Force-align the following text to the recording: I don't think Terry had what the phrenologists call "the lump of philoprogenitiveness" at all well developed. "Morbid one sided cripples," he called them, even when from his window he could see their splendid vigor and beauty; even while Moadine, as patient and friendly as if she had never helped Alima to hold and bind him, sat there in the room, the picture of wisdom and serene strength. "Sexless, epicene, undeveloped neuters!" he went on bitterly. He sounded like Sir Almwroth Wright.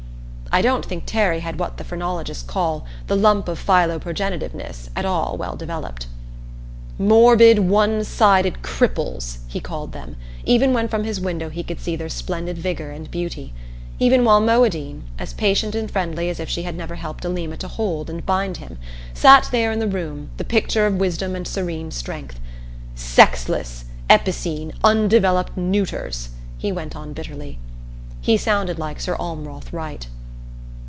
I 0.53 0.61
don't 0.61 0.83
think 0.85 1.05
Terry 1.05 1.39
had 1.39 1.57
what 1.59 1.77
the 1.77 1.85
phrenologists 1.85 2.43
call 2.43 2.85
"the 3.07 3.15
lump 3.15 3.47
of 3.47 3.57
philoprogenitiveness" 3.57 4.89
at 4.97 5.05
all 5.05 5.37
well 5.37 5.55
developed. 5.55 6.07
"Morbid 6.99 7.59
one 7.59 8.03
sided 8.03 8.55
cripples," 8.61 9.37
he 9.47 9.61
called 9.61 9.93
them, 9.93 10.17
even 10.43 10.73
when 10.73 10.89
from 10.89 11.05
his 11.05 11.21
window 11.21 11.47
he 11.47 11.63
could 11.63 11.79
see 11.79 11.95
their 11.95 12.09
splendid 12.09 12.57
vigor 12.57 12.91
and 12.91 13.09
beauty; 13.09 13.53
even 13.97 14.25
while 14.25 14.41
Moadine, 14.41 15.03
as 15.17 15.31
patient 15.31 15.73
and 15.73 15.89
friendly 15.89 16.27
as 16.29 16.37
if 16.37 16.49
she 16.49 16.63
had 16.63 16.75
never 16.75 16.95
helped 16.95 17.25
Alima 17.25 17.55
to 17.55 17.69
hold 17.69 18.09
and 18.09 18.25
bind 18.25 18.57
him, 18.57 18.77
sat 19.13 19.47
there 19.53 19.71
in 19.71 19.79
the 19.79 19.87
room, 19.87 20.31
the 20.35 20.43
picture 20.43 20.85
of 20.85 20.95
wisdom 20.95 21.33
and 21.33 21.47
serene 21.47 21.91
strength. 21.91 22.41
"Sexless, 22.93 23.85
epicene, 24.09 24.73
undeveloped 24.83 25.55
neuters!" 25.55 26.27
he 26.57 26.73
went 26.73 26.93
on 26.93 27.13
bitterly. 27.13 27.57
He 28.19 28.35
sounded 28.35 28.77
like 28.77 28.99
Sir 28.99 29.15
Almwroth 29.15 29.71
Wright. 29.71 30.07